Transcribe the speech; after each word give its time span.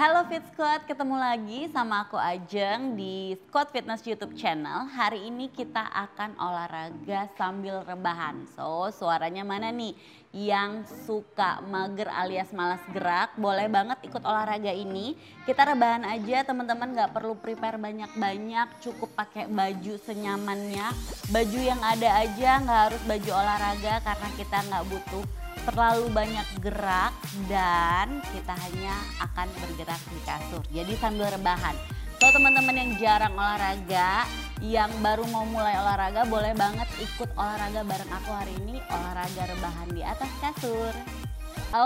Halo 0.00 0.24
Fit 0.32 0.40
Squad, 0.48 0.88
ketemu 0.88 1.12
lagi 1.20 1.68
sama 1.76 2.08
aku 2.08 2.16
Ajeng 2.16 2.96
di 2.96 3.36
Squad 3.44 3.68
Fitness 3.68 4.00
YouTube 4.00 4.32
channel. 4.32 4.88
Hari 4.88 5.28
ini 5.28 5.52
kita 5.52 5.84
akan 5.92 6.40
olahraga 6.40 7.28
sambil 7.36 7.84
rebahan. 7.84 8.48
So, 8.56 8.88
suaranya 8.96 9.44
mana 9.44 9.68
nih? 9.68 9.92
Yang 10.32 10.88
suka 11.04 11.60
mager 11.68 12.08
alias 12.08 12.48
malas 12.56 12.80
gerak, 12.96 13.36
boleh 13.36 13.68
banget 13.68 14.00
ikut 14.08 14.24
olahraga 14.24 14.72
ini. 14.72 15.20
Kita 15.44 15.68
rebahan 15.68 16.08
aja, 16.08 16.48
teman-teman 16.48 16.96
gak 16.96 17.12
perlu 17.12 17.36
prepare 17.36 17.76
banyak-banyak, 17.76 18.80
cukup 18.80 19.12
pakai 19.12 19.52
baju 19.52 20.00
senyamannya. 20.00 20.96
Baju 21.28 21.60
yang 21.60 21.80
ada 21.84 22.24
aja, 22.24 22.56
gak 22.56 22.80
harus 22.88 23.02
baju 23.04 23.30
olahraga 23.36 24.00
karena 24.00 24.28
kita 24.32 24.64
gak 24.64 24.84
butuh 24.88 25.39
terlalu 25.70 26.10
banyak 26.10 26.48
gerak 26.58 27.14
dan 27.46 28.18
kita 28.34 28.54
hanya 28.58 28.94
akan 29.22 29.46
bergerak 29.62 30.02
di 30.10 30.20
kasur. 30.26 30.62
Jadi 30.74 30.98
sambil 30.98 31.30
rebahan. 31.30 31.78
So 32.18 32.26
teman-teman 32.34 32.74
yang 32.74 32.90
jarang 32.98 33.32
olahraga, 33.38 34.26
yang 34.60 34.90
baru 34.98 35.24
mau 35.30 35.46
mulai 35.46 35.78
olahraga 35.78 36.26
boleh 36.26 36.52
banget 36.58 36.90
ikut 36.98 37.30
olahraga 37.38 37.86
bareng 37.86 38.10
aku 38.12 38.30
hari 38.34 38.52
ini, 38.66 38.82
olahraga 38.90 39.42
rebahan 39.46 39.88
di 39.94 40.02
atas 40.02 40.30
kasur. 40.42 40.92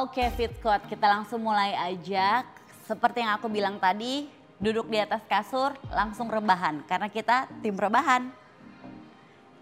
Oke 0.00 0.32
Fit 0.32 0.56
Squad, 0.56 0.88
kita 0.88 1.04
langsung 1.04 1.44
mulai 1.44 1.76
aja. 1.76 2.42
Seperti 2.88 3.20
yang 3.20 3.36
aku 3.36 3.52
bilang 3.52 3.76
tadi, 3.76 4.26
duduk 4.56 4.88
di 4.88 4.96
atas 4.96 5.20
kasur 5.28 5.76
langsung 5.92 6.32
rebahan 6.32 6.80
karena 6.88 7.12
kita 7.12 7.52
tim 7.60 7.76
rebahan. 7.76 8.32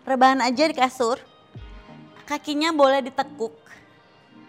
Rebahan 0.06 0.46
aja 0.46 0.64
di 0.70 0.74
kasur, 0.78 1.18
kakinya 2.22 2.70
boleh 2.70 3.02
ditekuk 3.02 3.61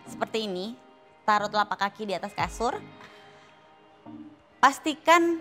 seperti 0.08 0.48
ini, 0.48 0.76
taruh 1.24 1.48
telapak 1.48 1.88
kaki 1.88 2.10
di 2.10 2.14
atas 2.16 2.36
kasur. 2.36 2.78
Pastikan 4.60 5.40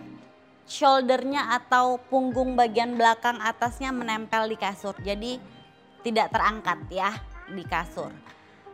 shouldernya 0.67 1.55
atau 1.59 1.99
punggung 2.11 2.55
bagian 2.55 2.95
belakang 2.99 3.39
atasnya 3.39 3.91
menempel 3.95 4.51
di 4.51 4.57
kasur. 4.59 4.95
Jadi 5.03 5.39
tidak 6.03 6.35
terangkat 6.35 6.79
ya 6.91 7.11
di 7.51 7.63
kasur. 7.67 8.11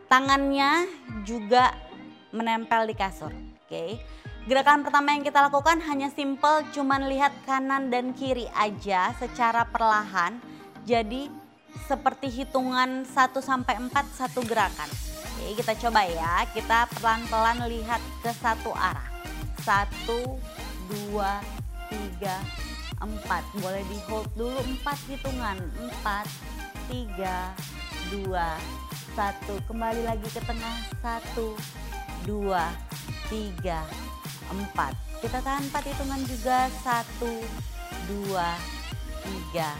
Tangannya 0.09 0.89
juga 1.21 1.73
menempel 2.33 2.89
di 2.89 2.95
kasur. 2.97 3.33
Oke. 3.65 4.01
Gerakan 4.49 4.81
pertama 4.81 5.13
yang 5.13 5.21
kita 5.21 5.45
lakukan 5.45 5.77
hanya 5.85 6.09
simple 6.09 6.65
cuman 6.73 7.05
lihat 7.05 7.29
kanan 7.45 7.93
dan 7.93 8.17
kiri 8.17 8.49
aja 8.57 9.13
secara 9.21 9.67
perlahan. 9.69 10.41
Jadi 10.89 11.29
seperti 11.85 12.33
hitungan 12.33 13.05
1 13.05 13.13
sampai 13.45 13.77
4 13.77 13.93
satu 14.09 14.41
gerakan. 14.41 14.89
Kita 15.49 15.73
coba 15.87 16.05
ya. 16.05 16.45
Kita 16.53 16.85
pelan-pelan 16.97 17.65
lihat 17.65 18.01
ke 18.21 18.29
satu 18.37 18.69
arah. 18.73 19.09
Satu, 19.65 20.37
dua, 20.89 21.41
tiga, 21.89 22.37
empat. 23.01 23.43
Boleh 23.57 23.81
di 23.89 23.97
hold 24.05 24.29
dulu 24.37 24.61
empat 24.61 24.97
hitungan. 25.09 25.57
Empat, 25.81 26.25
tiga, 26.89 27.53
dua, 28.13 28.57
satu. 29.17 29.57
Kembali 29.65 30.05
lagi 30.05 30.27
ke 30.29 30.41
tengah. 30.45 30.77
Satu, 31.01 31.57
dua, 32.23 32.69
tiga, 33.27 33.83
empat. 34.53 34.93
Kita 35.19 35.41
tahan 35.41 35.65
empat 35.69 35.83
hitungan 35.85 36.21
juga. 36.29 36.71
Satu, 36.81 37.41
dua, 38.07 38.53
tiga, 39.25 39.73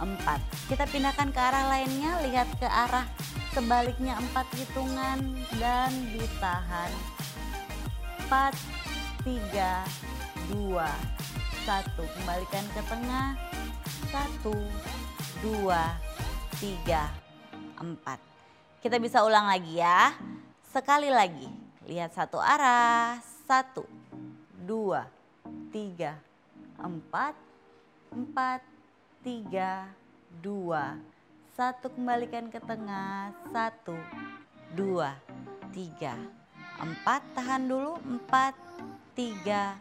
empat. 0.00 0.40
Kita 0.70 0.88
pindahkan 0.88 1.28
ke 1.34 1.40
arah 1.40 1.66
lainnya. 1.68 2.18
Lihat 2.24 2.48
ke 2.56 2.66
arah 2.66 3.04
sebaliknya 3.50 4.14
empat 4.18 4.46
hitungan 4.54 5.18
dan 5.58 5.90
ditahan. 6.14 6.92
Empat 8.26 8.54
tiga 9.26 9.82
dua. 10.50 10.86
Satu 11.66 12.06
kembalikan 12.18 12.64
ke 12.70 12.82
tengah. 12.86 13.34
Satu 14.10 14.54
dua 15.42 15.98
tiga 16.62 17.10
empat. 17.78 18.18
Kita 18.80 18.96
bisa 19.02 19.26
ulang 19.26 19.50
lagi 19.50 19.82
ya. 19.82 20.14
Sekali 20.70 21.10
lagi. 21.10 21.50
Lihat 21.90 22.14
satu 22.14 22.38
arah. 22.38 23.18
Satu 23.50 23.82
dua 24.62 25.10
tiga 25.74 26.14
empat. 26.78 27.34
Empat 28.14 28.62
tiga 29.26 29.90
dua 30.38 30.98
satu 31.54 31.90
kembalikan 31.90 32.46
ke 32.46 32.62
tengah. 32.62 33.34
Satu, 33.50 33.96
dua, 34.74 35.18
tiga, 35.74 36.14
empat. 36.78 37.22
Tahan 37.34 37.66
dulu. 37.66 37.98
Empat, 38.06 38.54
tiga, 39.18 39.74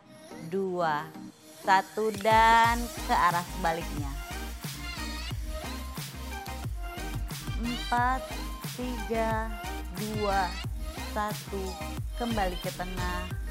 dua, 0.49 1.05
satu. 1.61 2.09
Dan 2.19 2.81
ke 3.05 3.13
arah 3.13 3.45
sebaliknya. 3.57 4.11
Empat, 7.59 8.21
tiga, 8.73 9.53
dua, 9.97 10.49
satu. 11.13 11.63
Kembali 12.17 12.57
ke 12.59 12.71
tengah 12.75 13.48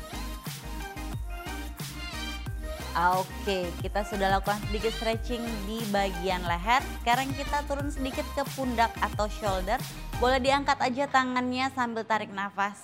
Oke, 2.97 3.69
kita 3.84 4.00
sudah 4.09 4.32
lakukan 4.32 4.56
sedikit 4.69 4.93
stretching 4.97 5.44
di 5.69 5.84
bagian 5.93 6.41
leher. 6.41 6.81
Sekarang 7.00 7.28
kita 7.37 7.60
turun 7.69 7.93
sedikit 7.93 8.25
ke 8.32 8.43
pundak 8.56 8.88
atau 9.04 9.28
shoulder. 9.28 9.76
Boleh 10.16 10.41
diangkat 10.41 10.81
aja 10.81 11.04
tangannya 11.04 11.69
sambil 11.77 12.09
tarik 12.09 12.32
nafas. 12.32 12.81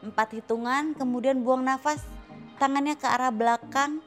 Empat 0.00 0.40
hitungan, 0.40 0.96
kemudian 0.96 1.44
buang 1.44 1.60
nafas. 1.60 2.00
Tangannya 2.56 2.96
ke 2.96 3.04
arah 3.04 3.28
belakang, 3.28 4.00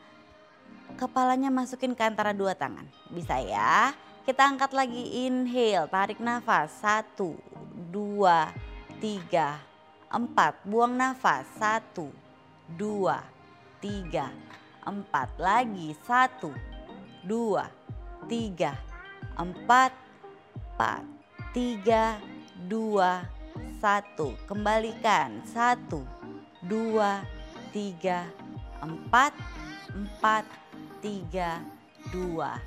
kepalanya 0.97 1.53
masukin 1.53 1.93
ke 1.93 2.01
antara 2.01 2.33
dua 2.33 2.57
tangan. 2.57 2.89
Bisa 3.13 3.37
ya. 3.37 3.93
Kita 4.25 4.43
angkat 4.43 4.75
lagi, 4.75 5.23
inhale, 5.23 5.87
tarik 5.87 6.19
nafas. 6.19 6.73
Satu, 6.83 7.37
dua, 7.93 8.51
tiga, 8.99 9.61
empat. 10.11 10.67
Buang 10.67 10.99
nafas. 10.99 11.47
Satu, 11.55 12.11
dua, 12.67 13.23
tiga, 13.79 14.33
empat 14.87 15.35
lagi 15.35 15.91
satu 16.07 16.55
dua 17.27 17.67
tiga 18.31 18.79
empat 19.35 19.91
empat 20.55 21.03
tiga 21.51 22.15
dua 22.71 23.27
satu. 23.83 24.33
Kembalikan. 24.49 25.43
Satu 25.45 26.01
dua 26.65 27.21
tiga 27.75 28.25
empat 28.79 29.35
empat 29.93 30.47
tiga 31.03 31.61
dua 32.09 32.57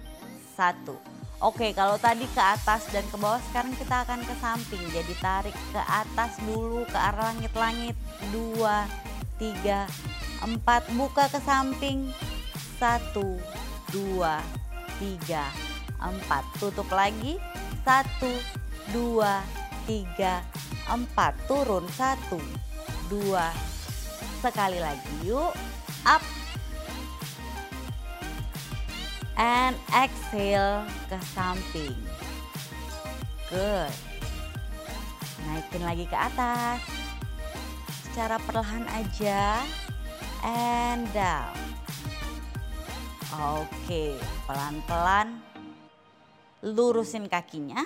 satu. 0.54 0.98
Oke 1.40 1.72
kalau 1.72 1.96
tadi 1.96 2.28
ke 2.28 2.42
atas 2.42 2.84
dan 2.92 3.06
ke 3.08 3.16
bawah 3.16 3.40
sekarang 3.48 3.72
kita 3.80 4.04
akan 4.04 4.20
ke 4.28 4.34
samping. 4.38 4.84
Jadi 4.92 5.14
tarik 5.24 5.56
ke 5.72 5.80
atas 5.80 6.36
dulu 6.44 6.84
ke 6.84 6.98
arah 6.98 7.32
langit-langit. 7.32 7.96
Dua 8.28 8.84
tiga 9.40 9.88
empat 10.40 10.88
buka 10.96 11.28
ke 11.28 11.40
samping. 11.44 12.12
Satu 12.80 13.36
dua 13.92 14.40
tiga 14.96 15.48
empat. 16.00 16.44
Tutup 16.56 16.88
lagi. 16.92 17.36
Satu 17.84 18.32
dua 18.92 19.44
tiga 19.84 20.40
empat. 20.88 21.36
Turun. 21.44 21.84
Satu 21.92 22.40
dua. 23.12 23.52
Sekali 24.40 24.80
lagi. 24.80 25.28
Yuk. 25.28 25.52
Up. 26.08 26.24
And 29.40 29.76
exhale 29.96 30.84
ke 31.08 31.16
samping. 31.32 31.96
Good. 33.48 33.92
Naikin 35.48 35.82
lagi 35.84 36.04
ke 36.04 36.16
atas. 36.16 36.80
Secara 38.10 38.36
perlahan 38.42 38.84
aja 38.90 39.64
and 40.44 41.04
down. 41.12 41.56
Oke, 43.30 44.18
pelan-pelan 44.44 45.38
lurusin 46.60 47.24
kakinya. 47.30 47.80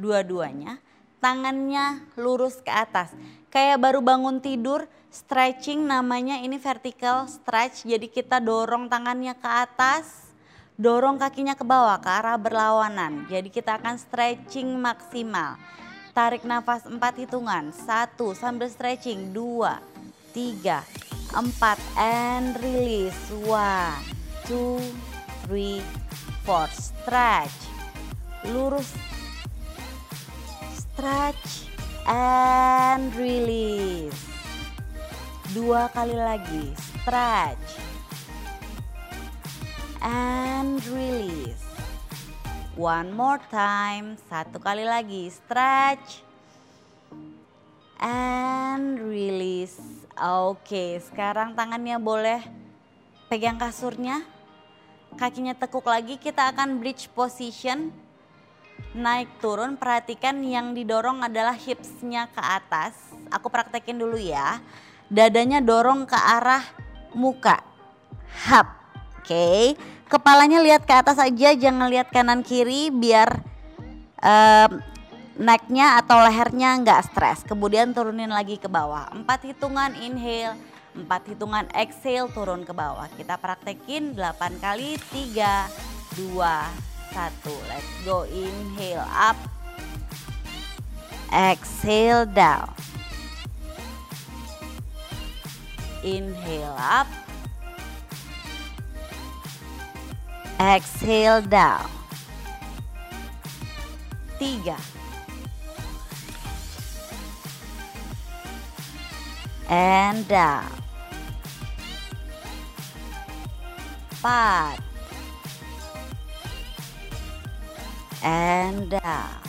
Dua-duanya, 0.00 0.80
tangannya 1.20 2.08
lurus 2.16 2.64
ke 2.64 2.72
atas. 2.72 3.12
Kayak 3.52 3.82
baru 3.82 4.00
bangun 4.00 4.40
tidur, 4.40 4.88
stretching 5.12 5.84
namanya 5.84 6.40
ini 6.40 6.56
vertical 6.56 7.28
stretch. 7.28 7.84
Jadi 7.84 8.08
kita 8.08 8.40
dorong 8.40 8.88
tangannya 8.88 9.36
ke 9.36 9.50
atas, 9.50 10.32
dorong 10.80 11.20
kakinya 11.20 11.52
ke 11.52 11.66
bawah 11.66 12.00
ke 12.00 12.08
arah 12.08 12.40
berlawanan. 12.40 13.28
Jadi 13.28 13.52
kita 13.52 13.76
akan 13.76 14.00
stretching 14.00 14.80
maksimal. 14.80 15.60
Tarik 16.16 16.48
nafas 16.48 16.88
empat 16.88 17.20
hitungan, 17.20 17.70
satu 17.70 18.32
sambil 18.32 18.66
stretching, 18.66 19.30
dua, 19.30 19.78
tiga, 20.30 20.86
empat, 21.34 21.78
and 21.98 22.54
release. 22.62 23.18
One, 23.46 23.98
two, 24.46 24.82
three, 25.46 25.82
four. 26.42 26.66
Stretch. 26.70 27.68
Lurus. 28.48 28.90
Stretch 30.72 31.70
and 32.08 33.12
release. 33.16 34.16
Dua 35.52 35.90
kali 35.90 36.14
lagi, 36.14 36.72
stretch. 36.78 37.68
And 40.00 40.80
release. 40.88 41.60
One 42.80 43.12
more 43.12 43.42
time, 43.52 44.16
satu 44.30 44.56
kali 44.56 44.88
lagi, 44.88 45.28
stretch. 45.28 46.24
And 48.00 48.96
release. 48.96 49.99
Oke, 50.18 50.98
sekarang 51.06 51.54
tangannya 51.54 52.00
boleh 52.02 52.42
pegang 53.30 53.60
kasurnya. 53.60 54.26
Kakinya 55.14 55.54
tekuk 55.54 55.86
lagi, 55.86 56.18
kita 56.18 56.50
akan 56.50 56.82
bridge 56.82 57.10
position 57.14 57.94
naik 58.90 59.30
turun 59.38 59.78
perhatikan 59.78 60.42
yang 60.42 60.74
didorong 60.74 61.22
adalah 61.22 61.54
hipsnya 61.54 62.26
ke 62.32 62.42
atas. 62.42 62.96
Aku 63.30 63.46
praktekin 63.52 64.00
dulu 64.00 64.18
ya. 64.18 64.58
Dadanya 65.06 65.62
dorong 65.62 66.06
ke 66.06 66.18
arah 66.18 66.62
muka. 67.14 67.62
Hap. 68.46 68.66
Oke. 69.20 69.78
Kepalanya 70.10 70.58
lihat 70.58 70.82
ke 70.82 70.94
atas 70.94 71.22
aja 71.22 71.54
jangan 71.54 71.86
lihat 71.86 72.10
kanan 72.10 72.42
kiri 72.42 72.90
biar 72.90 73.30
um, 74.18 74.82
necknya 75.40 75.96
atau 75.96 76.20
lehernya 76.20 76.76
nggak 76.84 77.10
stres. 77.10 77.40
Kemudian 77.48 77.96
turunin 77.96 78.28
lagi 78.28 78.60
ke 78.60 78.68
bawah. 78.68 79.08
Empat 79.16 79.48
hitungan 79.48 79.96
inhale, 79.96 80.60
empat 80.92 81.32
hitungan 81.32 81.64
exhale 81.72 82.28
turun 82.28 82.68
ke 82.68 82.76
bawah. 82.76 83.08
Kita 83.16 83.40
praktekin 83.40 84.12
8 84.12 84.60
kali, 84.60 85.00
3, 85.08 85.64
2, 86.20 87.16
satu, 87.16 87.56
let's 87.72 87.88
go. 88.04 88.28
Inhale 88.28 89.08
up. 89.08 89.40
Exhale 91.32 92.28
down. 92.28 92.68
Inhale 96.04 96.76
up. 96.76 97.08
Exhale 100.60 101.40
down. 101.48 101.88
Tiga. 104.36 104.99
And 109.70 110.26
down. 110.26 110.66
Empat. 114.20 114.90
and 118.22 118.92
down. 118.92 119.40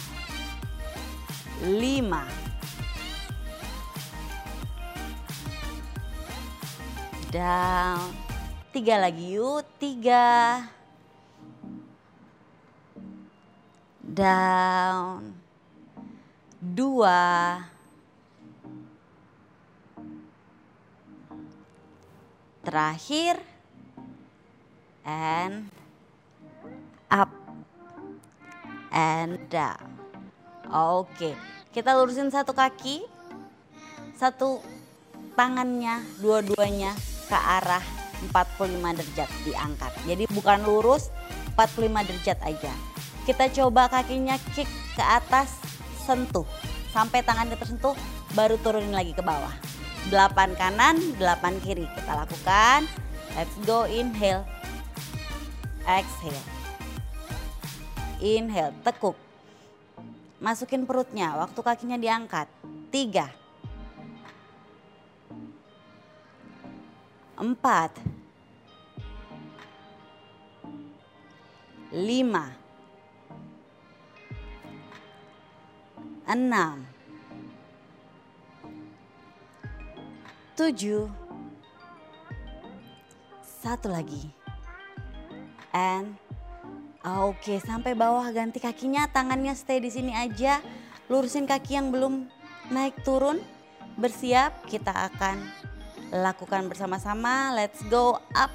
Lima. 1.62 2.26
Down. 7.32 8.12
Tiga 8.72 9.00
lagi 9.00 9.36
yuk. 9.36 9.64
Tiga. 9.80 10.68
Down. 14.04 15.36
Dua. 16.60 17.71
Terakhir. 22.62 23.42
And 25.02 25.74
up 27.10 27.34
and 28.94 29.42
down. 29.50 29.98
Oke, 30.72 31.36
kita 31.76 31.92
lurusin 31.98 32.32
satu 32.32 32.56
kaki, 32.56 33.04
satu 34.16 34.64
tangannya, 35.36 36.00
dua-duanya 36.24 36.96
ke 37.28 37.36
arah 37.36 37.84
45 38.32 38.96
derajat 38.96 39.30
diangkat. 39.44 39.92
Jadi 40.08 40.24
bukan 40.32 40.64
lurus 40.64 41.12
45 41.58 42.08
derajat 42.08 42.40
aja. 42.46 42.74
Kita 43.28 43.52
coba 43.52 43.92
kakinya 43.92 44.40
kick 44.56 44.70
ke 44.96 45.04
atas, 45.04 45.60
sentuh. 46.08 46.46
Sampai 46.96 47.24
tangannya 47.24 47.56
tersentuh, 47.56 47.96
baru 48.36 48.56
turunin 48.60 48.96
lagi 48.96 49.12
ke 49.12 49.24
bawah. 49.24 49.71
8 50.10 50.58
kanan, 50.58 50.98
8 51.20 51.62
kiri. 51.62 51.86
Kita 51.94 52.18
lakukan. 52.18 52.90
Let's 53.38 53.54
go 53.68 53.86
inhale. 53.86 54.48
Exhale. 55.86 56.42
Inhale, 58.18 58.74
tekuk. 58.82 59.18
Masukin 60.42 60.90
perutnya, 60.90 61.38
waktu 61.38 61.62
kakinya 61.62 62.02
diangkat. 62.02 62.50
3. 62.90 63.30
4. 67.38 68.02
5. 71.92 72.62
6 76.26 76.91
Setuju. 80.62 81.10
Satu 83.42 83.90
lagi. 83.90 84.30
And 85.74 86.14
ah, 87.02 87.26
Oke, 87.26 87.58
sampai 87.58 87.98
bawah 87.98 88.30
ganti 88.30 88.62
kakinya, 88.62 89.10
tangannya 89.10 89.58
stay 89.58 89.82
di 89.82 89.90
sini 89.90 90.14
aja. 90.14 90.62
Lurusin 91.10 91.50
kaki 91.50 91.82
yang 91.82 91.90
belum 91.90 92.30
naik 92.70 93.02
turun. 93.02 93.42
Bersiap, 93.98 94.70
kita 94.70 94.94
akan 94.94 95.42
lakukan 96.14 96.70
bersama-sama. 96.70 97.58
Let's 97.58 97.82
go 97.90 98.22
up. 98.38 98.54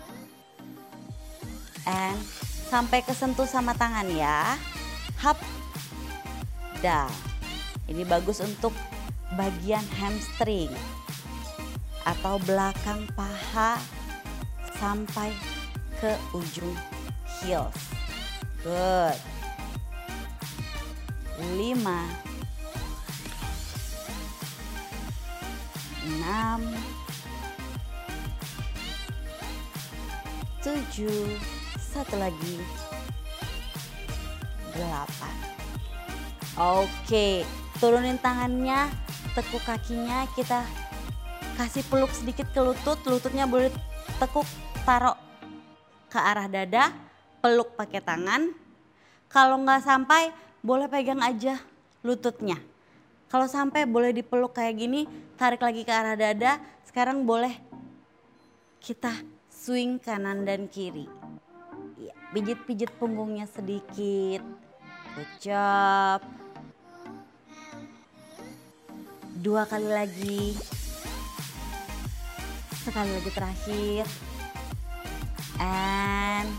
And 1.90 2.22
sampai 2.70 3.02
kesentuh 3.02 3.50
sama 3.50 3.74
tangan 3.74 4.06
ya. 4.14 4.54
Hap. 5.18 5.42
Dah. 6.78 7.10
Ini 7.90 8.06
bagus 8.06 8.38
untuk 8.38 8.70
bagian 9.34 9.82
hamstring 9.98 10.70
atau 12.06 12.38
belakang 12.46 13.02
paha 13.18 13.74
sampai 14.78 15.34
ke 15.98 16.14
ujung 16.30 16.78
heels. 17.42 17.74
Good. 18.62 19.18
Lima. 21.58 22.06
Enam. 26.06 26.62
Tujuh. 30.62 31.26
Satu 31.78 32.14
lagi. 32.22 32.62
Delapan. 34.70 35.34
Oke, 36.56 37.44
turunin 37.80 38.16
tangannya, 38.20 38.88
tekuk 39.36 39.60
kakinya, 39.64 40.24
kita 40.32 40.64
kasih 41.56 41.82
peluk 41.88 42.12
sedikit 42.12 42.44
ke 42.52 42.60
lutut, 42.60 43.00
lututnya 43.08 43.48
boleh 43.48 43.72
tekuk 44.20 44.44
taruh 44.84 45.16
ke 46.12 46.20
arah 46.20 46.46
dada, 46.46 46.92
peluk 47.40 47.72
pakai 47.74 48.04
tangan. 48.04 48.52
Kalau 49.32 49.56
nggak 49.64 49.82
sampai 49.82 50.30
boleh 50.60 50.86
pegang 50.86 51.24
aja 51.24 51.58
lututnya. 52.04 52.60
Kalau 53.26 53.50
sampai 53.50 53.88
boleh 53.88 54.14
dipeluk 54.14 54.54
kayak 54.54 54.78
gini, 54.78 55.08
tarik 55.34 55.64
lagi 55.64 55.82
ke 55.82 55.90
arah 55.90 56.14
dada. 56.14 56.62
Sekarang 56.86 57.26
boleh 57.26 57.52
kita 58.78 59.10
swing 59.50 59.98
kanan 59.98 60.46
dan 60.46 60.70
kiri. 60.70 61.10
Ya, 61.98 62.14
pijit-pijit 62.30 62.94
punggungnya 63.02 63.50
sedikit. 63.50 64.44
Good 65.16 65.32
Dua 69.42 69.68
kali 69.68 69.90
lagi. 69.90 70.54
Sekali 72.86 73.10
lagi 73.10 73.30
terakhir. 73.34 74.06
And 75.58 76.54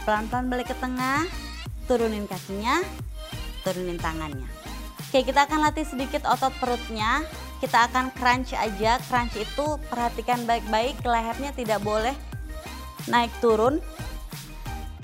Pelan-pelan 0.00 0.48
balik 0.48 0.72
ke 0.72 0.76
tengah, 0.80 1.28
turunin 1.84 2.24
kakinya, 2.24 2.80
turunin 3.60 4.00
tangannya. 4.00 4.48
Oke 5.10 5.26
kita 5.26 5.44
akan 5.44 5.68
latih 5.68 5.84
sedikit 5.84 6.24
otot 6.24 6.54
perutnya. 6.56 7.20
Kita 7.60 7.92
akan 7.92 8.08
crunch 8.16 8.56
aja, 8.56 8.96
crunch 9.04 9.36
itu 9.36 9.66
perhatikan 9.92 10.48
baik-baik 10.48 11.04
lehernya 11.04 11.52
tidak 11.52 11.84
boleh 11.84 12.16
naik 13.12 13.28
turun. 13.44 13.84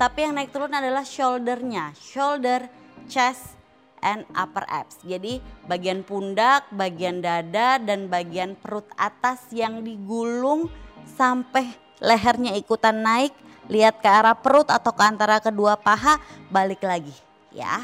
Tapi 0.01 0.25
yang 0.25 0.33
naik 0.33 0.49
turun 0.49 0.73
adalah 0.73 1.05
shouldernya, 1.05 1.93
shoulder, 1.97 2.65
chest, 3.05 3.56
and 4.01 4.23
upper 4.33 4.63
abs. 4.67 5.01
Jadi 5.05 5.39
bagian 5.65 6.01
pundak, 6.05 6.69
bagian 6.73 7.21
dada, 7.21 7.77
dan 7.81 8.07
bagian 8.07 8.57
perut 8.57 8.87
atas 8.97 9.49
yang 9.53 9.81
digulung 9.81 10.69
sampai 11.17 11.71
lehernya 12.01 12.53
ikutan 12.53 13.01
naik 13.01 13.33
lihat 13.67 13.99
ke 13.99 14.07
arah 14.07 14.37
perut 14.37 14.69
atau 14.71 14.91
ke 14.95 15.03
antara 15.03 15.43
kedua 15.43 15.75
paha, 15.75 16.19
balik 16.47 16.83
lagi 16.83 17.13
ya. 17.51 17.83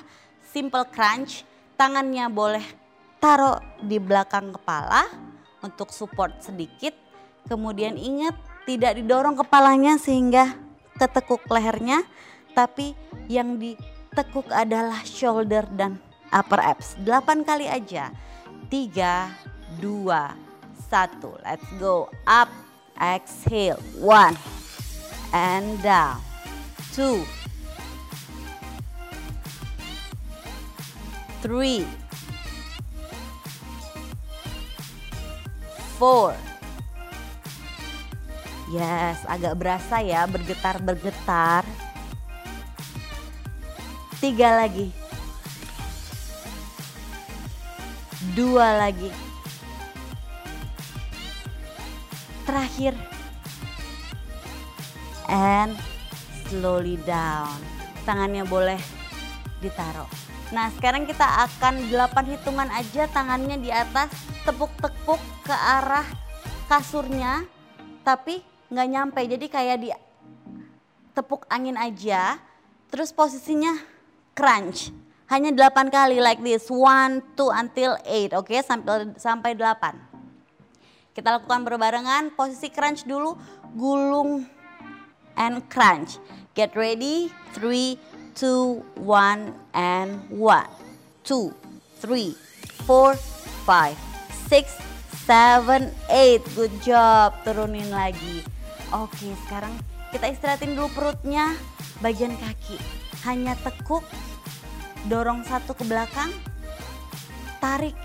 Simple 0.54 0.86
crunch, 0.94 1.44
tangannya 1.76 2.30
boleh 2.30 2.64
taruh 3.18 3.58
di 3.82 3.98
belakang 3.98 4.54
kepala 4.54 5.10
untuk 5.66 5.90
support 5.90 6.40
sedikit. 6.44 6.94
Kemudian 7.50 8.00
ingat 8.00 8.38
tidak 8.64 8.96
didorong 8.96 9.36
kepalanya 9.36 10.00
sehingga 10.00 10.56
ketekuk 10.96 11.44
lehernya, 11.50 12.06
tapi 12.54 12.96
yang 13.28 13.58
ditekuk 14.14 14.46
adalah 14.54 15.02
shoulder 15.02 15.66
dan 15.74 15.98
upper 16.30 16.62
abs. 16.62 16.94
8 17.02 17.42
kali 17.42 17.66
aja. 17.66 18.14
3 18.70 19.82
2 19.82 20.06
1. 20.06 20.38
Let's 21.42 21.66
go. 21.82 22.14
Up. 22.30 22.54
Exhale. 22.94 23.82
1 23.98 24.38
and 25.34 25.82
down. 25.82 26.22
2 26.94 27.26
3 31.42 31.82
4 35.98 36.38
Yes, 38.74 39.22
agak 39.30 39.58
berasa 39.58 40.02
ya 40.02 40.26
bergetar-bergetar. 40.30 41.66
Tiga 44.24 44.56
lagi. 44.56 44.88
Dua 48.32 48.80
lagi. 48.80 49.12
Terakhir. 52.48 52.96
And 55.28 55.76
slowly 56.48 56.96
down. 57.04 57.52
Tangannya 58.08 58.48
boleh 58.48 58.80
ditaruh. 59.60 60.08
Nah 60.56 60.72
sekarang 60.80 61.04
kita 61.04 61.28
akan 61.44 61.92
delapan 61.92 62.24
hitungan 62.32 62.72
aja 62.72 63.12
tangannya 63.12 63.60
di 63.60 63.76
atas 63.76 64.08
tepuk-tepuk 64.48 65.20
ke 65.44 65.52
arah 65.52 66.08
kasurnya 66.72 67.44
tapi 68.08 68.40
nggak 68.72 68.88
nyampe 68.88 69.20
jadi 69.20 69.46
kayak 69.52 69.78
di 69.84 69.92
tepuk 71.12 71.44
angin 71.52 71.76
aja 71.76 72.40
terus 72.88 73.12
posisinya 73.12 73.93
crunch. 74.34 74.94
Hanya 75.32 75.50
8 75.56 75.90
kali 75.90 76.22
like 76.22 76.44
this 76.44 76.70
one 76.70 77.24
two 77.34 77.50
until 77.50 77.98
eight 78.06 78.36
oke 78.38 78.52
okay? 78.52 78.62
sampai 78.62 79.16
sampai 79.18 79.58
8 79.58 80.14
kita 81.14 81.30
lakukan 81.38 81.62
berbarengan 81.62 82.34
posisi 82.34 82.74
crunch 82.74 83.06
dulu 83.06 83.38
gulung 83.78 84.50
and 85.38 85.62
crunch. 85.70 86.18
Get 86.58 86.74
ready 86.74 87.30
three 87.54 88.02
two 88.34 88.82
one 88.98 89.54
and 89.78 90.26
one 90.34 90.70
two 91.22 91.54
three 92.02 92.34
four 92.86 93.14
five 93.66 93.94
six 94.50 94.74
seven 95.26 95.94
eight. 96.10 96.42
Good 96.58 96.74
job 96.82 97.38
turunin 97.46 97.94
lagi. 97.94 98.42
Oke, 98.94 99.34
sekarang 99.46 99.74
kita 100.14 100.34
istirahatin 100.34 100.78
dulu 100.78 100.90
perutnya, 100.94 101.58
bagian 102.02 102.38
kaki. 102.38 103.03
Hanya 103.24 103.56
tekuk, 103.60 104.04
dorong 105.08 105.48
satu 105.48 105.72
ke 105.72 105.88
belakang, 105.88 106.32
tarik, 107.64 107.96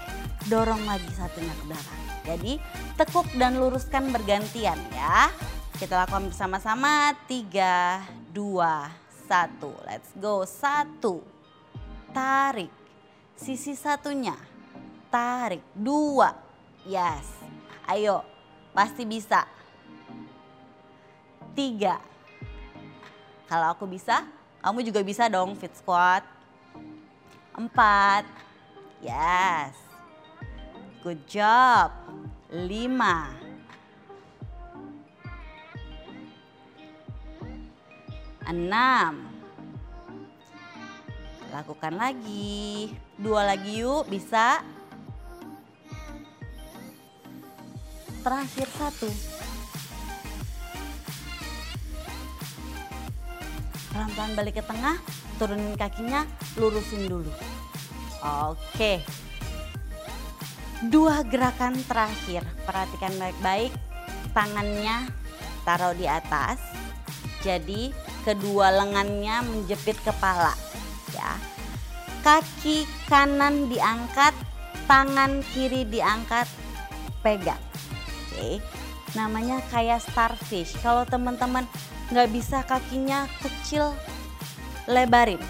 dorong 0.47 0.83
lagi 0.87 1.11
satunya 1.15 1.51
ke 1.51 1.65
belakang. 1.67 2.03
Jadi 2.29 2.53
tekuk 2.95 3.27
dan 3.41 3.59
luruskan 3.59 4.13
bergantian 4.15 4.79
ya. 4.95 5.33
Kita 5.79 5.95
lakukan 5.95 6.31
bersama-sama. 6.31 7.15
Tiga, 7.31 8.03
dua, 8.35 8.91
satu. 9.31 9.71
Let's 9.87 10.11
go. 10.19 10.43
Satu. 10.43 11.23
Tarik. 12.11 12.73
Sisi 13.39 13.79
satunya. 13.79 14.35
Tarik. 15.07 15.63
Dua. 15.73 16.35
Yes. 16.83 17.31
Ayo. 17.87 18.27
Pasti 18.75 19.07
bisa 19.07 19.47
tiga. 21.55 22.03
Kalau 23.49 23.73
aku 23.73 23.89
bisa, 23.89 24.27
kamu 24.59 24.83
juga 24.83 25.01
bisa 25.07 25.31
dong 25.31 25.55
fit 25.55 25.73
squat. 25.73 26.27
Empat. 27.55 28.27
Yes. 29.03 29.75
Good 31.03 31.23
job. 31.31 31.95
Lima. 32.51 33.31
Enam. 38.49 39.29
Lakukan 41.55 41.95
lagi. 41.95 42.93
Dua 43.19 43.47
lagi 43.47 43.83
yuk, 43.83 44.11
bisa. 44.11 44.63
Terakhir 48.23 48.69
satu. 48.75 49.38
Pelan-pelan 53.99 54.39
balik 54.39 54.55
ke 54.55 54.63
tengah, 54.63 54.95
turunin 55.43 55.75
kakinya, 55.75 56.23
lurusin 56.55 57.11
dulu. 57.11 57.35
Oke. 58.23 59.03
Dua 60.87 61.27
gerakan 61.27 61.75
terakhir, 61.83 62.47
perhatikan 62.63 63.11
baik-baik. 63.19 63.75
Tangannya 64.31 65.11
taruh 65.67 65.99
di 65.99 66.07
atas. 66.07 66.63
Jadi 67.43 67.91
kedua 68.23 68.71
lengannya 68.71 69.43
menjepit 69.43 69.99
kepala, 70.07 70.55
ya. 71.11 71.35
Kaki 72.23 72.87
kanan 73.11 73.67
diangkat, 73.67 74.31
tangan 74.87 75.43
kiri 75.51 75.83
diangkat, 75.91 76.47
pegang. 77.27 77.59
Oke. 78.31 78.63
Namanya 79.19 79.59
kayak 79.75 80.07
starfish. 80.07 80.79
Kalau 80.87 81.03
teman-teman 81.03 81.67
nggak 82.09 82.29
bisa 82.33 82.65
kakinya 82.65 83.29
kecil. 83.45 83.93
Lebarin. 84.89 85.41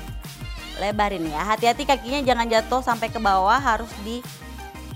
Lebarin 0.82 1.30
ya. 1.30 1.42
Hati-hati 1.46 1.86
kakinya 1.86 2.20
jangan 2.22 2.46
jatuh 2.50 2.82
sampai 2.82 3.08
ke 3.10 3.22
bawah 3.22 3.58
harus 3.58 3.90
di 4.02 4.18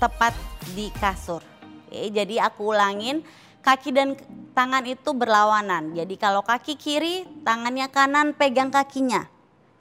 tepat 0.02 0.35
di 0.75 0.90
kasur. 0.99 1.42
Oke, 1.87 2.11
jadi 2.11 2.50
aku 2.50 2.75
ulangin. 2.75 3.23
Kaki 3.62 3.95
dan 3.95 4.19
tangan 4.59 4.83
itu 4.83 5.14
berlawanan. 5.14 5.95
Jadi 5.95 6.19
kalau 6.19 6.42
kaki 6.42 6.75
kiri 6.75 7.23
tangannya 7.47 7.87
kanan 7.95 8.35
pegang 8.35 8.75
kakinya. 8.75 9.31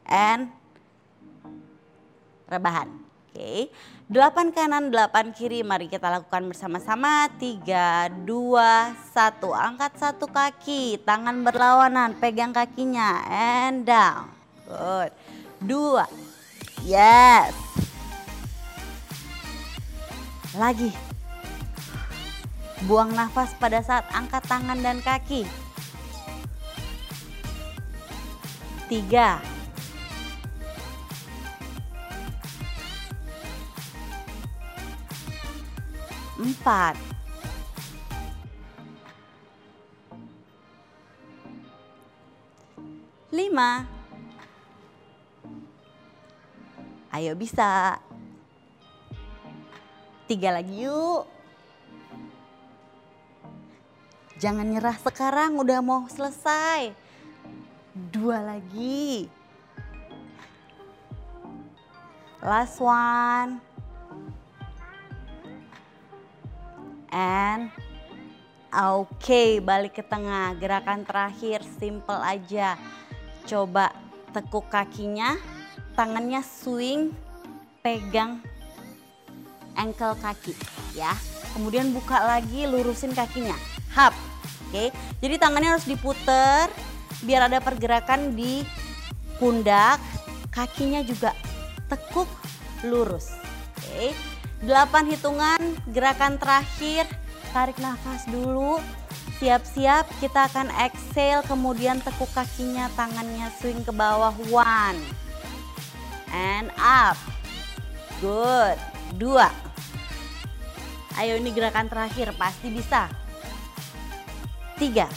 And 0.06 0.54
rebahan 2.46 3.00
oke 3.32 3.72
Delapan 4.12 4.52
kanan, 4.52 4.92
delapan 4.92 5.32
kiri. 5.32 5.64
Mari 5.64 5.88
kita 5.88 6.12
lakukan 6.12 6.52
bersama-sama. 6.52 7.32
Tiga, 7.40 8.12
dua, 8.28 8.92
satu. 9.16 9.56
Angkat 9.56 9.96
satu 9.96 10.28
kaki, 10.28 11.00
tangan 11.08 11.40
berlawanan, 11.48 12.20
pegang 12.20 12.52
kakinya, 12.52 13.24
and 13.32 13.88
down. 13.88 14.28
Good. 14.68 15.16
Dua, 15.64 16.12
yes. 16.84 17.56
Lagi. 20.60 20.92
Buang 22.84 23.16
nafas 23.16 23.56
pada 23.56 23.80
saat 23.80 24.04
angkat 24.12 24.44
tangan 24.44 24.84
dan 24.84 25.00
kaki. 25.00 25.48
Tiga, 28.92 29.40
empat. 36.42 36.98
Lima. 43.32 43.86
Ayo 47.14 47.38
bisa. 47.38 48.02
Tiga 50.26 50.52
lagi 50.52 50.84
yuk. 50.84 51.30
Jangan 54.42 54.66
nyerah 54.66 54.98
sekarang 54.98 55.62
udah 55.62 55.80
mau 55.86 56.10
selesai. 56.10 56.92
Dua 57.94 58.42
lagi. 58.42 59.30
Last 62.42 62.82
one. 62.82 63.71
And 67.12 67.70
oke 68.72 69.12
okay, 69.20 69.60
balik 69.60 70.00
ke 70.00 70.03
tengah. 70.03 70.56
Gerakan 70.58 71.03
terakhir 71.03 71.62
simple 71.77 72.18
aja. 72.18 72.80
Coba 73.46 73.91
tekuk 74.32 74.72
kakinya 74.72 75.36
tangannya 75.94 76.39
swing 76.39 77.12
pegang 77.84 78.39
ankle 79.75 80.15
kaki 80.20 80.56
ya. 80.96 81.12
Kemudian 81.51 81.91
buka 81.91 82.24
lagi 82.24 82.63
lurusin 82.63 83.12
kakinya. 83.12 83.56
Hap 83.91 84.15
oke. 84.15 84.72
Okay? 84.72 84.88
jadi 85.20 85.36
tangannya 85.36 85.75
harus 85.75 85.88
diputer 85.88 86.72
biar 87.27 87.51
ada 87.51 87.60
pergerakan 87.60 88.34
di 88.34 88.63
pundak. 89.38 90.00
Kakinya 90.51 91.00
juga 91.03 91.32
tekuk 91.88 92.27
lurus 92.88 93.36
oke. 93.36 93.84
okay? 93.84 94.31
8 94.62 95.10
hitungan 95.10 95.62
gerakan 95.89 96.38
terakhir 96.38 97.10
tarik 97.51 97.82
nafas 97.82 98.25
dulu 98.30 98.77
Siap-siap 99.41 100.06
kita 100.22 100.53
akan 100.53 100.70
exhale 100.86 101.41
kemudian 101.50 101.98
tekuk 101.98 102.30
kakinya 102.30 102.94
tangannya 102.94 103.50
swing 103.58 103.82
ke 103.82 103.89
bawah. 103.89 104.38
One. 104.53 105.01
And 106.30 106.70
up. 106.77 107.18
Good. 108.22 108.77
Dua. 109.18 109.50
Ayo 111.18 111.41
ini 111.41 111.50
gerakan 111.58 111.89
terakhir 111.89 112.38
pasti 112.38 112.70
bisa. 112.70 113.10
Tiga. 114.77 115.10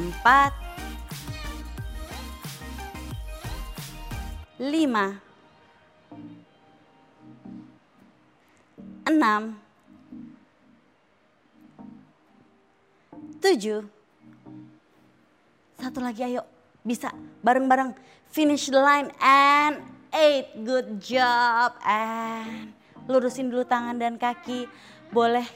Empat. 0.00 0.67
Lima. 4.58 5.18
Enam. 9.06 9.68
tujuh. 13.38 13.86
Satu 15.78 16.02
lagi 16.02 16.26
ayo, 16.26 16.42
bisa 16.82 17.14
bareng-bareng. 17.40 17.94
Finish 18.28 18.68
the 18.68 18.76
line 18.76 19.08
and 19.24 19.80
eight, 20.12 20.52
good 20.66 21.00
job. 21.00 21.72
And 21.86 22.74
lurusin 23.08 23.48
dulu 23.48 23.64
tangan 23.64 23.96
dan 23.96 24.20
kaki. 24.20 24.68
Boleh 25.14 25.46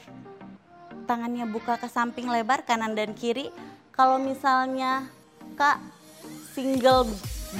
tangannya 1.05 1.45
buka 1.45 1.77
ke 1.77 1.85
samping 1.91 2.31
lebar 2.31 2.65
kanan 2.65 2.97
dan 2.97 3.13
kiri. 3.13 3.53
Kalau 3.93 4.17
misalnya 4.17 5.05
kak 5.53 5.77
single 6.55 7.05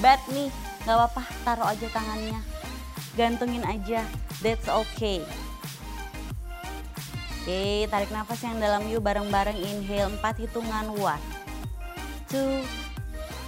bed 0.01 0.17
nih, 0.33 0.49
gak 0.83 0.95
apa-apa 0.99 1.23
taruh 1.47 1.67
aja 1.67 1.87
tangannya. 1.91 2.39
Gantungin 3.15 3.63
aja, 3.63 4.03
that's 4.43 4.67
okay. 4.67 5.23
Oke, 7.43 7.91
tarik 7.91 8.07
nafas 8.07 8.39
yang 8.39 8.55
dalam 8.55 8.87
yuk 8.87 9.03
bareng-bareng. 9.03 9.59
Inhale 9.59 10.15
4 10.15 10.47
hitungan. 10.47 10.95
1 10.95 11.19
2 12.31 12.63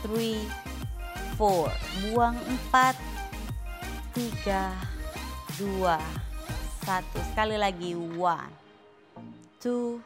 3 0.03 0.43
4 1.39 2.11
buang 2.11 2.35
4 2.71 2.91
3 4.19 4.75
2 5.63 5.95
1 5.95 7.27
sekali 7.31 7.55
lagi. 7.55 7.95
1 7.95 8.19
2 9.63 10.03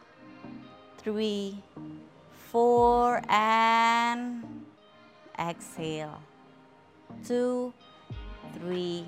3 1.02 1.58
4 2.54 3.26
and 3.26 4.46
exhale 5.34 6.29
2 7.26 7.72
3 8.62 9.04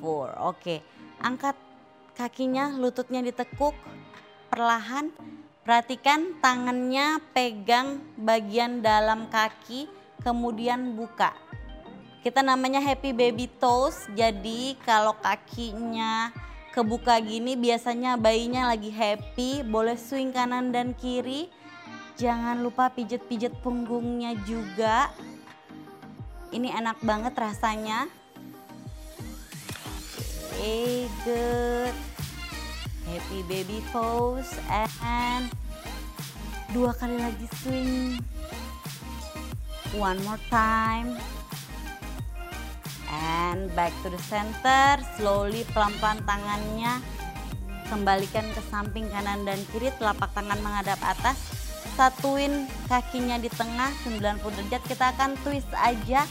4 0.00 0.48
oke 0.48 0.76
angkat 1.22 1.56
kakinya, 2.18 2.74
lututnya 2.74 3.22
ditekuk, 3.22 3.78
perlahan. 4.50 5.14
Perhatikan 5.62 6.40
tangannya 6.40 7.20
pegang 7.36 8.00
bagian 8.16 8.80
dalam 8.80 9.28
kaki, 9.28 9.84
kemudian 10.24 10.96
buka. 10.96 11.36
Kita 12.24 12.40
namanya 12.40 12.80
happy 12.80 13.12
baby 13.12 13.46
toes, 13.60 14.08
jadi 14.16 14.74
kalau 14.82 15.12
kakinya 15.20 16.32
kebuka 16.72 17.20
gini 17.20 17.52
biasanya 17.54 18.16
bayinya 18.16 18.72
lagi 18.72 18.88
happy, 18.88 19.60
boleh 19.60 19.94
swing 20.00 20.32
kanan 20.32 20.72
dan 20.72 20.96
kiri. 20.96 21.52
Jangan 22.16 22.64
lupa 22.64 22.90
pijet-pijet 22.90 23.54
punggungnya 23.60 24.34
juga. 24.48 25.12
Ini 26.48 26.72
enak 26.80 27.04
banget 27.04 27.36
rasanya. 27.36 28.08
Oke, 30.48 30.56
okay, 30.56 30.94
good. 31.22 31.94
Happy 33.08 33.40
baby 33.48 33.78
pose 33.88 34.52
and 35.04 35.48
dua 36.72 36.92
kali 36.96 37.16
lagi 37.20 37.46
swing. 37.60 38.20
One 39.96 40.20
more 40.24 40.40
time. 40.48 41.16
And 43.08 43.72
back 43.72 43.92
to 44.04 44.12
the 44.12 44.20
center, 44.28 45.00
slowly 45.16 45.64
pelan-pelan 45.72 46.20
tangannya 46.28 47.00
kembalikan 47.88 48.44
ke 48.52 48.60
samping 48.68 49.08
kanan 49.08 49.48
dan 49.48 49.56
kiri, 49.72 49.88
telapak 49.96 50.28
tangan 50.36 50.60
menghadap 50.60 51.00
atas. 51.00 51.57
Satuin 51.98 52.70
kakinya 52.86 53.42
di 53.42 53.50
tengah 53.50 53.90
90 54.06 54.38
derajat, 54.38 54.82
kita 54.86 55.10
akan 55.18 55.34
twist 55.42 55.66
aja. 55.74 56.22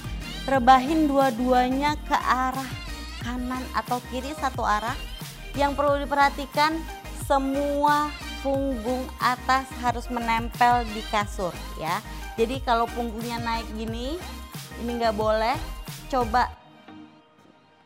Rebahin 0.47 1.11
dua-duanya 1.11 1.99
ke 2.07 2.15
arah 2.15 2.71
kanan 3.19 3.59
atau 3.75 3.99
kiri 4.07 4.31
satu 4.39 4.63
arah 4.63 4.95
yang 5.59 5.75
perlu 5.75 5.99
diperhatikan 5.99 6.79
semua 7.27 8.07
punggung 8.39 9.03
atas 9.19 9.67
harus 9.83 10.07
menempel 10.07 10.87
di 10.95 11.03
kasur 11.11 11.51
ya. 11.75 11.99
Jadi 12.39 12.63
kalau 12.63 12.87
punggungnya 12.87 13.35
naik 13.35 13.67
gini, 13.75 14.15
ini 14.79 14.91
nggak 14.95 15.19
boleh. 15.19 15.59
Coba 16.07 16.47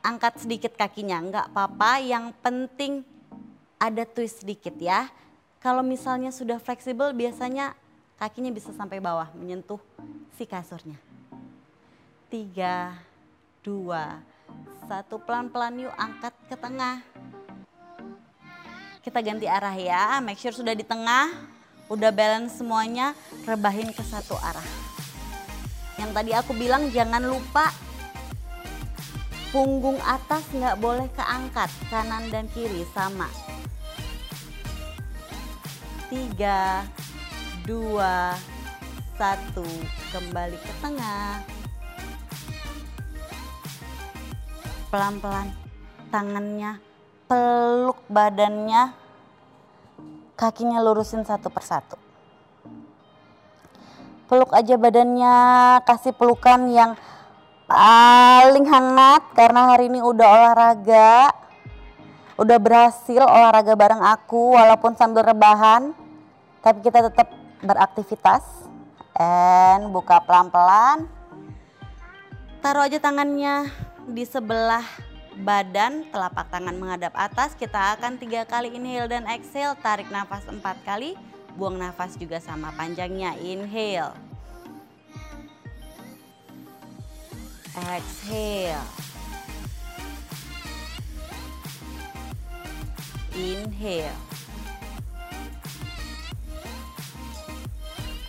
angkat 0.05 0.45
sedikit 0.45 0.77
kakinya, 0.77 1.17
nggak 1.17 1.45
apa-apa. 1.49 1.97
Yang 1.97 2.37
penting 2.45 3.01
ada 3.81 4.05
twist 4.05 4.45
sedikit 4.45 4.77
ya. 4.77 5.09
Kalau 5.61 5.85
misalnya 5.85 6.33
sudah 6.33 6.57
fleksibel, 6.57 7.13
biasanya 7.13 7.77
kakinya 8.17 8.49
bisa 8.49 8.73
sampai 8.73 8.97
bawah 8.97 9.29
menyentuh 9.37 9.77
si 10.33 10.49
kasurnya. 10.49 10.97
Tiga, 12.33 12.97
dua, 13.61 14.25
satu 14.89 15.21
pelan-pelan 15.21 15.85
yuk 15.85 15.93
angkat 15.93 16.33
ke 16.49 16.57
tengah. 16.57 17.05
Kita 19.05 19.21
ganti 19.21 19.45
arah 19.45 19.77
ya, 19.77 20.17
make 20.17 20.41
sure 20.41 20.49
sudah 20.49 20.73
di 20.73 20.81
tengah, 20.81 21.29
udah 21.93 22.09
balance 22.09 22.57
semuanya, 22.57 23.13
rebahin 23.45 23.93
ke 23.93 24.01
satu 24.01 24.33
arah. 24.41 24.65
Yang 26.01 26.09
tadi 26.17 26.31
aku 26.33 26.57
bilang 26.57 26.89
jangan 26.89 27.21
lupa 27.21 27.69
punggung 29.53 30.01
atas 30.09 30.41
nggak 30.57 30.81
boleh 30.81 31.05
keangkat, 31.13 31.69
kanan 31.93 32.33
dan 32.33 32.49
kiri 32.49 32.81
sama. 32.97 33.29
Tiga, 36.11 36.83
dua, 37.63 38.35
satu, 39.15 39.63
kembali 40.11 40.59
ke 40.59 40.73
tengah. 40.83 41.39
Pelan-pelan 44.91 45.55
tangannya 46.11 46.91
peluk 47.31 48.03
badannya, 48.11 48.91
kakinya 50.35 50.83
lurusin 50.83 51.23
satu 51.23 51.47
persatu. 51.47 51.95
Peluk 54.27 54.51
aja 54.51 54.75
badannya, 54.75 55.35
kasih 55.87 56.11
pelukan 56.11 56.67
yang 56.75 56.99
paling 57.71 58.67
hangat 58.67 59.31
karena 59.31 59.71
hari 59.71 59.87
ini 59.87 60.03
udah 60.03 60.27
olahraga. 60.27 61.31
Udah 62.35 62.59
berhasil 62.59 63.23
olahraga 63.23 63.79
bareng 63.79 64.03
aku 64.03 64.59
walaupun 64.59 64.99
sambil 64.99 65.23
rebahan. 65.23 66.00
Tapi 66.61 66.79
kita 66.85 67.09
tetap 67.09 67.27
beraktivitas. 67.65 68.45
And 69.17 69.91
buka 69.91 70.23
pelan-pelan. 70.23 71.09
Taruh 72.61 72.85
aja 72.85 73.01
tangannya 73.01 73.69
di 74.07 74.23
sebelah 74.25 74.85
badan, 75.41 76.05
telapak 76.13 76.47
tangan 76.53 76.77
menghadap 76.77 77.13
atas. 77.17 77.57
Kita 77.57 77.97
akan 77.97 78.21
tiga 78.21 78.45
kali 78.45 78.71
inhale 78.71 79.09
dan 79.09 79.25
exhale, 79.27 79.75
tarik 79.81 80.07
nafas 80.13 80.45
empat 80.45 80.77
kali, 80.85 81.17
buang 81.57 81.75
nafas 81.81 82.15
juga 82.15 82.37
sama 82.37 82.69
panjangnya. 82.77 83.35
Inhale. 83.41 84.13
Exhale. 87.71 88.85
Inhale. 93.33 94.40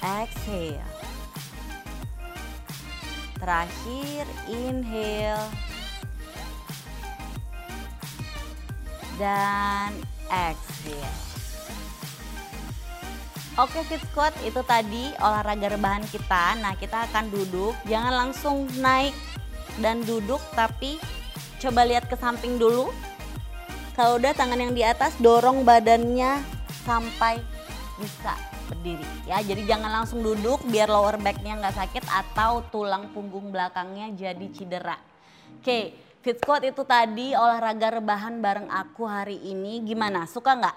Exhale. 0.02 0.82
Terakhir 3.38 4.26
inhale. 4.50 5.48
dan 9.22 9.92
exhale. 10.26 11.18
Oke 13.60 13.84
fit 13.84 14.00
squat 14.08 14.32
itu 14.42 14.64
tadi 14.64 15.12
olahraga 15.20 15.76
rebahan 15.76 16.02
kita. 16.08 16.56
Nah 16.58 16.72
kita 16.74 17.04
akan 17.12 17.28
duduk, 17.28 17.76
jangan 17.84 18.26
langsung 18.26 18.64
naik 18.80 19.12
dan 19.78 20.00
duduk 20.08 20.40
tapi 20.56 20.96
coba 21.60 21.84
lihat 21.84 22.08
ke 22.08 22.16
samping 22.16 22.56
dulu. 22.56 22.88
Kalau 23.92 24.16
udah 24.16 24.32
tangan 24.32 24.56
yang 24.56 24.72
di 24.72 24.80
atas 24.80 25.12
dorong 25.20 25.68
badannya 25.68 26.40
sampai 26.88 27.38
bisa 28.00 28.51
berdiri 28.72 29.28
ya. 29.28 29.38
Jadi 29.44 29.68
jangan 29.68 30.02
langsung 30.02 30.24
duduk 30.24 30.64
biar 30.64 30.88
lower 30.88 31.20
backnya 31.20 31.60
nggak 31.60 31.76
sakit 31.76 32.04
atau 32.08 32.64
tulang 32.72 33.12
punggung 33.12 33.52
belakangnya 33.52 34.08
jadi 34.16 34.46
cedera. 34.48 34.96
Oke, 35.60 35.92
Fit 36.24 36.40
Squad 36.40 36.64
itu 36.64 36.82
tadi 36.88 37.36
olahraga 37.36 38.00
rebahan 38.00 38.40
bareng 38.40 38.72
aku 38.72 39.04
hari 39.04 39.36
ini. 39.44 39.84
Gimana? 39.84 40.24
Suka 40.24 40.56
nggak? 40.56 40.76